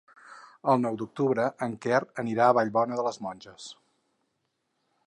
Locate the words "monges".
3.27-3.71